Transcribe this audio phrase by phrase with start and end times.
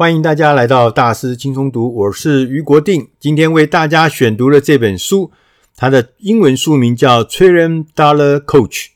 [0.00, 3.10] 欢迎大家来到大师轻松读，我是余国定。
[3.20, 5.30] 今天为大家选读的这本书，
[5.76, 8.86] 它的英文书名叫《t r i l l i n Dollar Coach》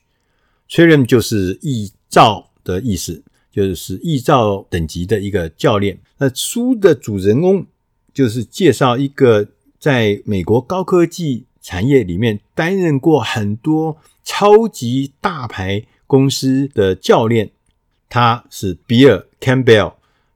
[0.67, 5.99] t r i l l i n 就是亿兆的意思，就是亿兆等级的一个教练。
[6.17, 7.67] 那书的主人公
[8.11, 17.51] 就是介绍一个在美国高科技产业里面担任过很多超级大牌公司的教练，
[18.09, 19.93] 他是比尔·坎贝尔。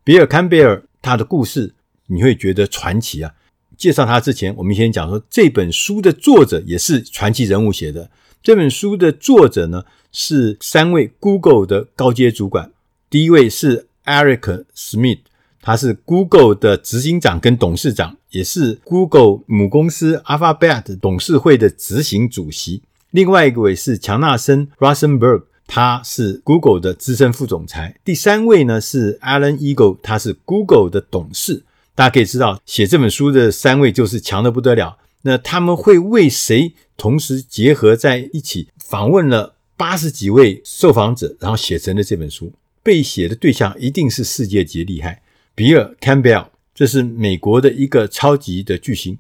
[0.09, 1.71] 比尔·坎贝尔他的故事
[2.07, 3.31] 你会觉得传奇啊。
[3.77, 8.09] 介绍他之前，我们先讲说这本书的作者也是传奇人物写的。
[8.41, 12.71] 这本书的作者呢是三位 Google 的高阶主管，
[13.07, 15.19] 第一位是 Eric Schmidt，
[15.61, 22.81] 他是 Google 的执行长跟董事长，也是 Google 母公司 Alphabet 董事会的执行主席。
[23.11, 25.43] 另外一个位是强纳森 Rosenberg。
[25.71, 27.95] 他是 Google 的资深副总裁。
[28.03, 31.63] 第三位呢是 Alan Eagle，他是 Google 的董事。
[31.93, 34.97] 大家可以知道，写这本书的三位就是强的不得了。
[35.21, 38.69] 那他们会为谁同时结合在一起？
[38.83, 42.51] 访问了八十几位受访者，然后写成了这本书。
[42.81, 45.21] 被写的对象一定是世界级厉害。
[45.53, 49.19] 比尔·坎贝尔，这是美国的一个超级的巨星。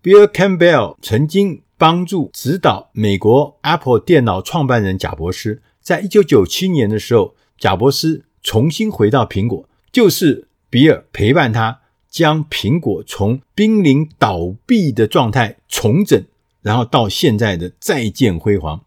[0.00, 5.60] 比尔·坎贝尔曾经帮助指导美国 Apple 电脑创办人贾伯斯。
[5.80, 16.24] 在一九九七年的时候，贾伯斯重新回到苹果，就是比尔陪伴他，将苹果从濒临倒闭的状态重整，
[16.62, 18.82] 然后到现在的再见辉煌。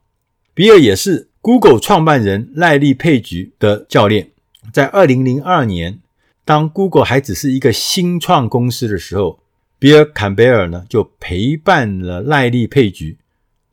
[0.53, 4.31] 比尔也是 Google 创办人赖利·佩吉的教练。
[4.71, 5.99] 在二零零二年，
[6.45, 9.39] 当 Google 还只是一个新创公司的时候，
[9.77, 13.17] 比尔·坎贝尔呢就陪伴了赖利·佩吉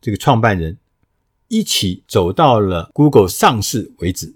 [0.01, 0.77] 这个创办人。
[1.51, 4.35] 一起走到了 Google 上市为止。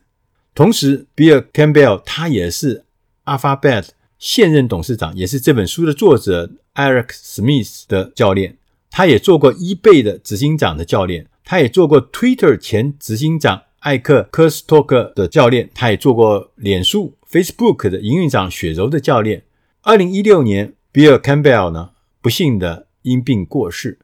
[0.54, 2.84] 同时，比尔·坎贝尔他也是
[3.24, 3.88] Alphabet
[4.20, 8.58] 现任董事长，也是这本书的作者 Eric Smith 的教练。
[8.92, 19.44] 他也做过 eBay 的执行长的教练，他也做过 Twitter 前执行长艾克·科斯托克的教练，他也做过脸书 Facebook 的营运长雪柔的教练。
[19.84, 21.92] 二零一六年，比尔·坎贝尔呢
[22.22, 24.00] 不幸的因病过世，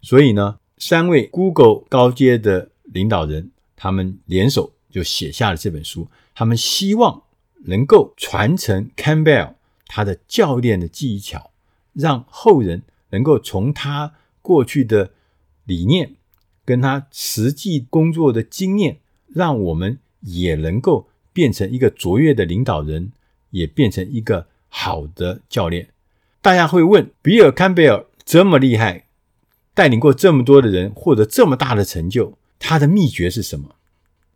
[0.00, 0.58] 所以呢。
[0.84, 6.08] 三位 Google 高阶的领导人，他们联手就写下了这本书。
[6.34, 7.22] 他们希望
[7.66, 9.54] 能够传承 Campbell
[9.86, 11.52] 他的教练的技巧，
[11.92, 15.12] 让后人能够从他过去的
[15.66, 16.16] 理念
[16.64, 18.98] 跟他实际工作的经验，
[19.28, 23.12] 让我们也能够变成一个卓越的领导人，
[23.50, 25.90] 也变成一个好的教练。
[26.40, 29.06] 大家会问，比尔·坎贝尔这么厉害？
[29.74, 33.76] 带领过这么多的人获得这么大的成就，他的秘诀是什么？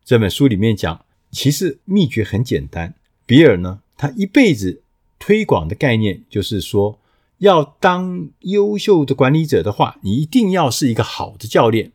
[0.04, 2.94] 这本书里面讲，其实秘诀很简单。
[3.26, 4.82] 比尔呢，他一辈子
[5.18, 6.98] 推广的概念就是说，
[7.38, 11.92] 要当优秀的管理者的话，你一定要是一个好的教练。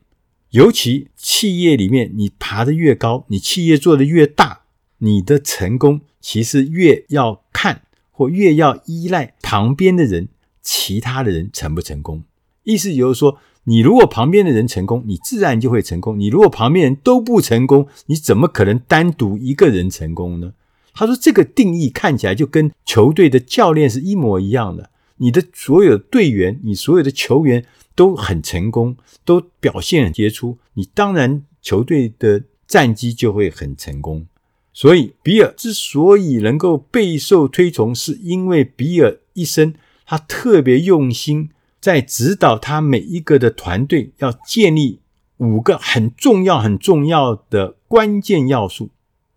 [0.50, 4.64] 尤其企业里面，你爬得越高，你企业做得越大，
[4.98, 10.28] 你的成功其实越要看或越要依赖旁边的人，
[10.60, 12.22] 其他的人成不成功。
[12.64, 20.52] 意思就是说，你如果旁边的人成功，你自然就会成功；你如果旁边人都不成功，你怎么可能单独一个人成功呢？
[20.94, 24.90] 他说，这个定义看起来就跟球队的教练是一模一样的。
[25.16, 27.64] 你的所有队员，你所有的球员
[27.94, 34.26] 都很成功，都表现很杰出，你当然球队的战绩就会很成功。
[34.72, 39.74] 所以，比尔之所以能够备受推崇，是因为比尔一生
[40.04, 41.50] 他特别用心。
[41.82, 45.00] 在指导他每一个的团队，要建立
[45.38, 48.90] 五个很重要、很重要的关键要素，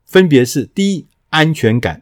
[0.06, 2.02] 分别是：第一，安全感；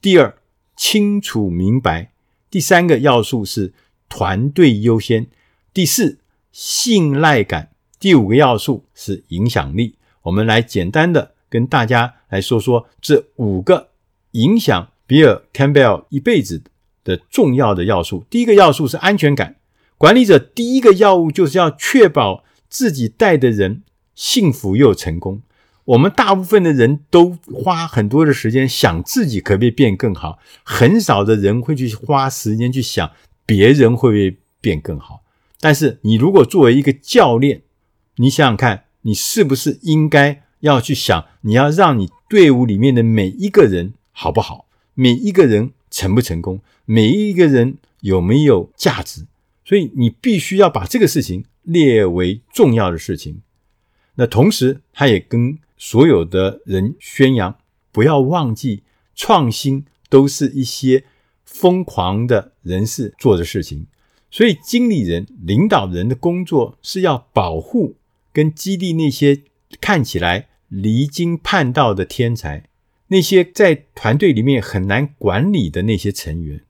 [0.00, 0.38] 第二，
[0.74, 2.06] 清楚明白；
[2.50, 3.74] 第三个要素是
[4.08, 5.26] 团队优先；
[5.74, 6.18] 第四，
[6.50, 7.66] 信赖感；
[8.00, 9.96] 第五个要素是影响力。
[10.22, 13.90] 我们来简单的跟大家来说说这五个
[14.30, 16.62] 影响比尔·坎贝尔一辈子
[17.04, 18.24] 的重要的要素。
[18.30, 19.56] 第一个要素是安全感。
[20.02, 23.84] 管理者第一个要务就是要确保自己带的人
[24.16, 25.42] 幸福又成功。
[25.84, 33.12] 我们大部分的人都花很多的时间想自己可不可以变更好，很少的人会去花时间去想
[33.46, 35.22] 别人会不会变更好。
[35.60, 37.62] 但是你如果作为一个教练，
[38.16, 49.26] 你想想看，你是不是应该要去想，你要让你队伍里面的每一个人好不好，每一个人成不成功，每一个人有没有价值？
[49.72, 53.40] 所以你必须要把这个事情列为重要的事情。
[54.16, 57.56] 那同时，他也跟所有的人宣扬，
[57.90, 58.82] 不要忘记
[59.14, 61.04] 创新都是一些
[61.46, 63.86] 疯狂的人士做的事情。
[64.30, 67.96] 所以，经理人、领导人的工作是要保护
[68.30, 69.40] 跟激励那些
[69.80, 72.68] 看起来离经叛道的天才，
[73.06, 76.60] 那些在团队里面很难管理的那些成员。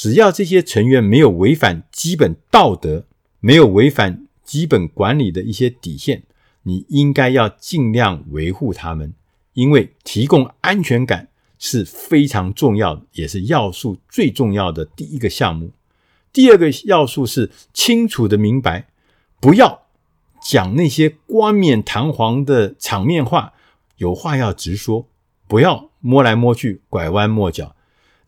[0.00, 3.04] 只要这些成员没有违反基本道德，
[3.38, 6.22] 没有违反基本管理的一些底线，
[6.62, 9.12] 你应该要尽量维护他们，
[9.52, 15.72] 因为提供安全感是非常重要，也是要素最重要的第一个项目。
[16.32, 18.88] 第二个要素是清楚的明白，
[19.38, 19.82] 不要
[20.42, 23.52] 讲那些冠冕堂皇的场面话，
[23.98, 25.06] 有话要直说，
[25.46, 27.76] 不要摸来摸去、拐弯抹角。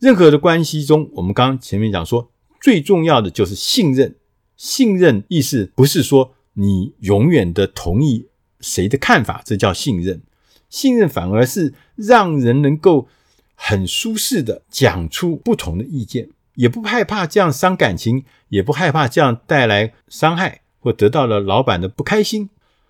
[0.03, 2.29] 任何的关系中，我们刚前面讲说，
[2.59, 4.13] 最重要的就是信任。
[4.57, 8.27] 信任意思不是说你永远的同意
[8.59, 10.21] 谁的看法，这叫信任。
[10.69, 13.07] 信任反而是让人能够
[13.55, 16.27] 很舒适的讲出不同的意见。
[16.55, 22.49] 也不害怕这样伤感情，也不害怕这样带来伤害或得到了老板的不开心。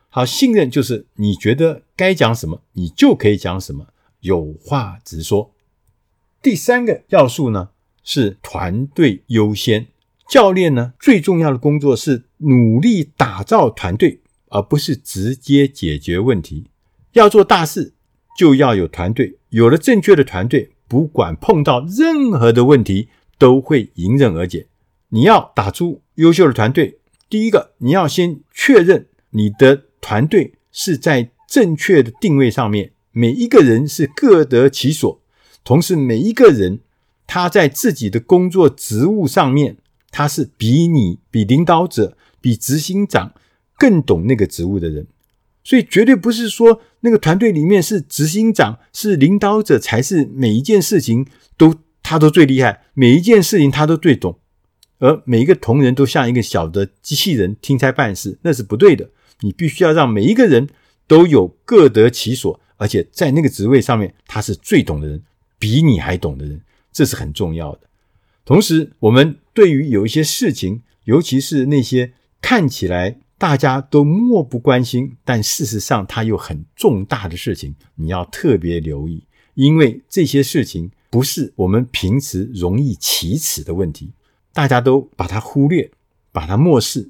[0.10, 3.86] 好，信任就是你觉得该讲什么，你就可以讲什么，
[4.22, 5.53] 有话直说。
[6.44, 7.70] 第三个要素呢，
[8.04, 9.88] 是团队优先。
[10.28, 14.20] 教练呢，最重要的工作是努力打造团队，
[14.50, 16.66] 而不是直接解决问题。
[17.14, 17.94] 要做大事，
[18.38, 19.38] 就要有团队。
[19.52, 23.08] 有了正确的团队，不管碰到任何的问题，
[23.38, 24.68] 都会迎刃而解。
[25.10, 27.00] 你要打出优秀的团队，
[27.30, 35.22] 第一个，你要先确认你的团队是在正确的定位上面，每一个人是各得其所，
[35.64, 36.80] 同时每一个人
[37.26, 39.78] 他在自己的工作职务上面，
[40.12, 43.34] 他是比你、比领导者、比执行长
[43.78, 45.08] 更懂那个职务的人，
[45.64, 51.26] 所以绝对不是说那个团队里面是执行长、是领导者才是每一件事情
[51.58, 51.76] 都。
[52.06, 54.38] 他都最厉害，每一件事情他都最懂，
[55.00, 59.10] 而每一个同仁都像一个小的机器人听差办事，那是不对的。
[59.40, 60.68] 你必须要让每一个人
[61.08, 65.24] 都有各得其所，而且在那个职位上面他是最懂的人，
[65.64, 66.60] 比你还懂的人，
[66.92, 67.88] 这是很重要的。
[68.44, 72.12] 同时，我们对于有一些事情，尤其是那些
[72.42, 79.24] 看起来大家都漠不关心，但事实上它又很重大的事情，你要特别留意，
[79.54, 80.92] 因为这些事情。
[81.10, 84.12] 不是我们平时容易启齿的问题，
[84.52, 85.90] 大家都把它忽略，
[86.34, 87.08] 把它漠视，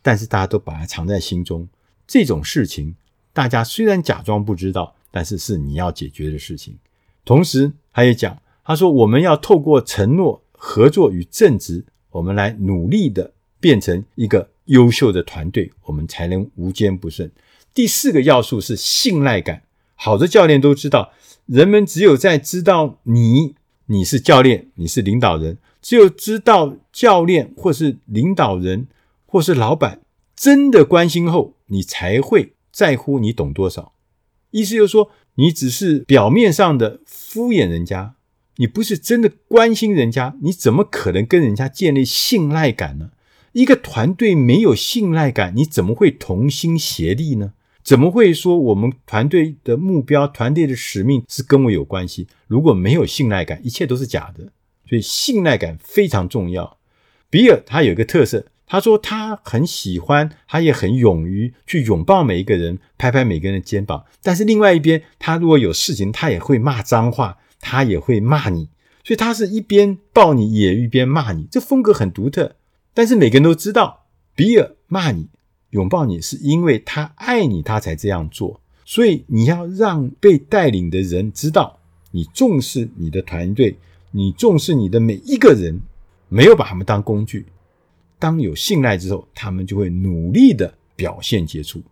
[0.00, 1.68] 但是大家都把它藏在心中。
[2.06, 2.94] 这种事情，
[3.34, 6.78] 大家虽然假装不知道，但是是你要解决的事情。
[7.24, 17.30] 同时，他也讲，他说我们要透过承诺、合作与正直，我们来努力的变成一个优秀的团队，我们才能无坚不摧。
[17.72, 19.62] 第四个要素是信赖感，
[19.94, 21.12] 好的教练都知道。
[21.46, 23.54] 人们只有在知道你，
[23.86, 28.88] 你是教练，你是领导人，只有知道教练或是领导人
[29.26, 30.00] 或是老板
[30.36, 33.92] 真的关心后，你才会在乎你懂多少。
[34.50, 38.14] 意思就是说，你只是表面上的敷衍人家，
[38.56, 43.10] 你不是真的关心人家，你怎么可能跟人家建立信赖感呢？
[43.52, 47.52] 一个团队没有信赖感，你怎么会同心协力呢？
[47.82, 52.28] 怎么会说我们团队的目标、团队的使命是跟我有关系？
[52.46, 54.52] 如果没有信赖感，一切都是假的。
[54.88, 56.78] 所以信赖感非常重要。
[57.28, 64.02] 比尔他有一个特色，他说他很喜欢，他也很勇于去拥抱每一个人，拍拍每个人的肩膀。
[64.22, 68.70] 但是另外一边，他如果有事情，他也会骂脏话，他也会骂你。
[69.04, 72.56] 所以他是一边抱你，也一边骂你，这风格很独特。
[72.94, 75.28] 但是每个人都知道，比尔骂你。
[75.72, 78.62] 拥抱你是因为他爱你，他才这样做。
[78.86, 81.78] 所以你要让被带领的人知道，
[82.12, 83.76] 你重视你的团队，
[84.12, 85.82] 你重视你的每一个人，
[86.30, 87.44] 没有把他们当工具。
[88.22, 91.82] 当有信赖之后，他们就会努力的表现杰出。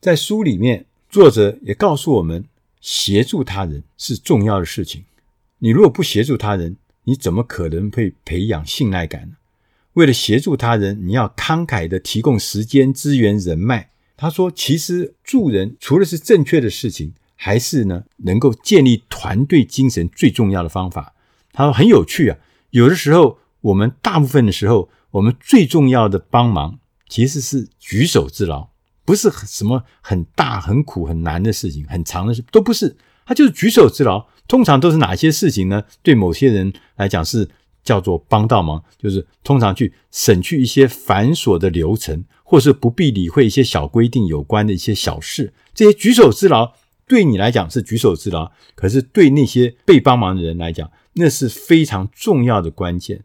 [0.00, 2.44] 在书里面，作者也告诉我们，
[2.80, 5.04] 协助他人是重要的事情。
[5.60, 6.74] 你如果不协助他人，
[7.04, 9.36] 你怎么可能会培养信赖感呢？
[9.92, 13.90] 为了协助他人，你要慷慨的提供时间、资源、人脉。
[14.16, 21.14] 他说：“其实助人除了是正确的事情，还是呢能够建立团队精神最重要的方法。”
[21.54, 22.36] 他说：“很有趣啊，
[22.70, 28.68] 有的时候我们大部分的时候，我们最重要的帮忙其实是举手之劳，
[29.04, 34.26] 不是什么很大、很苦、很难的事情，很长的事都不是，它就是举手之劳。
[34.46, 35.82] 通常都是哪些事情呢？
[36.02, 37.48] 对某些人来讲是。”
[37.86, 45.54] 叫做帮倒忙，就是通常去省去一些繁琐的流程，或是不必理会一些小规定有关的一些小事。
[45.72, 46.72] 这些举手之劳，
[47.06, 53.22] 对你来讲是举手之劳，可是对那些被帮忙的人来讲，那是非常重要的关键。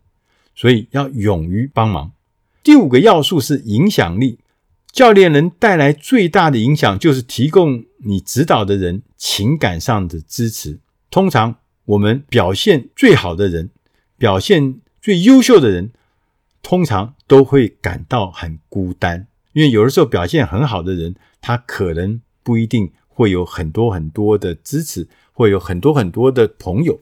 [0.56, 2.12] 所以要勇于帮忙。
[2.64, 4.40] 第五个要素是影响力。
[4.92, 10.80] 教练能带来最大的影响，就是提供你指导的人情感上的支持。
[11.10, 11.56] 通常，
[11.86, 13.70] 我们表现最好的人，
[14.18, 15.92] 表现最优秀的人，
[16.62, 27.00] 通常都会感到很孤单，因为有的时候表现很好的人，他可能不一定会有很多很多的支持，会有很多很多的朋友。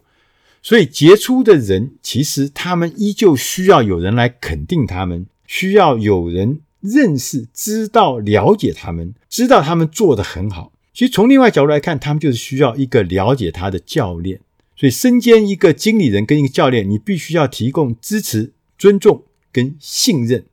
[0.61, 6.61] 所以，杰出的人其实他们依旧需要有人来肯定他们，需要有人。
[6.81, 10.71] 认识、知道、了解他们，知道他们做得很好。
[10.93, 14.39] 其实从另外角度来看，他们就是需要一个了解他的教练。
[14.77, 20.45] 所以，身兼一个经理人跟一个教练，你必须要提供支持、尊重跟信任，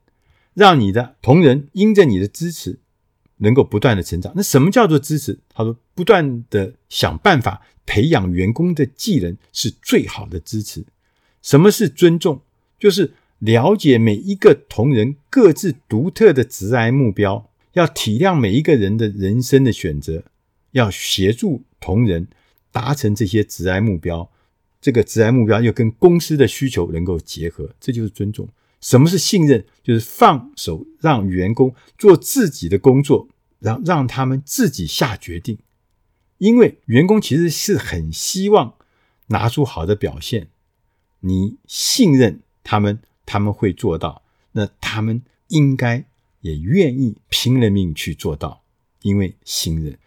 [0.52, 2.80] 让你的同仁因着你的支持，
[3.38, 4.32] 能够不断的成长。
[4.36, 5.38] 那什么叫做支持？
[5.54, 10.84] 他说，不断的想办法培养员工的技能是最好的支持。
[11.42, 12.40] 什么是尊重？
[12.78, 13.14] 就是。
[13.40, 20.24] 了解每一个同仁各自独特的职涯目标，要体谅每一个人的人生的选择，
[20.70, 22.28] 要协助同仁
[22.72, 24.30] 达成这些职涯目标。
[24.80, 28.48] 这个职涯目标又跟公司的需求能够结合，这就是尊重。
[28.80, 29.64] 什么是信任？
[29.83, 33.28] 就是放手让员工做自己的工作，
[33.59, 35.59] 让让他们自己下决定。
[36.38, 38.75] 因为员工其实是很希望
[39.28, 40.49] 拿出好的表现，
[41.21, 43.00] 你信任他们。
[43.28, 46.04] 他们会做到，那他们应该
[46.42, 48.62] 也愿意拼了命去做到，
[49.02, 49.99] 因为信任。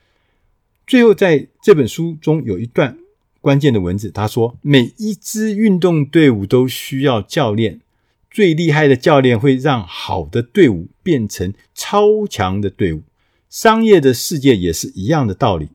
[0.88, 2.98] 最后，在这本书中有一段
[3.42, 7.82] 关键的文字，他说：“每一支运动队伍都需要教练，
[8.40, 13.02] 最厉害的教练会让好的队伍变成超强的队伍。
[13.50, 15.68] 商业的世界也是一样的道理，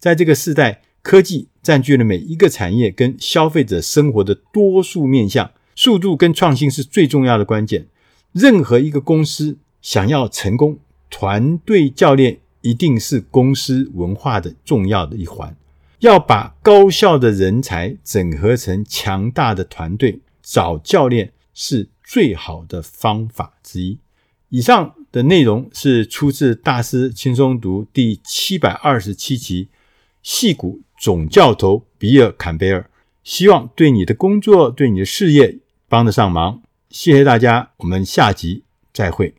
[0.00, 7.86] 在这个时代，科技占据了每一个产业跟消费者生活的多数面向。”速度跟创新是最重要的关键。
[8.32, 15.56] 任何一个公司想要成功，团队教练一定是公司文化的重要的一环。
[16.00, 24.00] 要把高效的人才整合成强大的团队，找教练是最好的方法之一。
[24.48, 29.68] 以上的内容是出自《大师轻松读》第七百二十七集，
[30.20, 32.90] 戏骨总教头比尔·坎贝尔。
[33.22, 35.60] 希望对你的工作，对你的事业。
[35.88, 39.34] 帮得上忙，谢谢大家，我们下集再会。